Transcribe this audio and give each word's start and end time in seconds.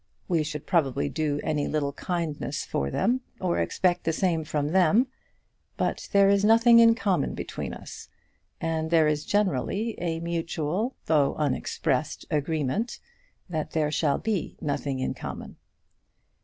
We 0.27 0.41
should 0.41 0.65
probably 0.65 1.09
do 1.09 1.39
any 1.43 1.67
little 1.67 1.93
kindness 1.93 2.65
for 2.65 2.89
them, 2.89 3.21
or 3.39 3.59
expect 3.59 4.03
the 4.03 4.11
same 4.11 4.43
from 4.43 4.69
them; 4.69 5.05
but 5.77 6.09
there 6.11 6.27
is 6.27 6.43
nothing 6.43 6.79
in 6.79 6.95
common 6.95 7.35
between 7.35 7.71
us, 7.75 8.09
and 8.59 8.89
there 8.89 9.07
is 9.07 9.25
generally 9.25 9.93
a 10.01 10.19
mutual 10.19 10.95
though 11.05 11.35
unexpressed 11.35 12.25
agreement 12.31 12.99
that 13.47 13.73
there 13.73 13.91
shall 13.91 14.17
be 14.17 14.57
nothing 14.59 14.97
in 14.99 15.13
common. 15.13 15.57